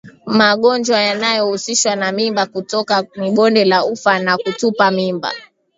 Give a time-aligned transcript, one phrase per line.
[0.25, 5.31] Magonjwa yanayohusishwa na mimba kutoka ni bonde la ufa na kutupa mimba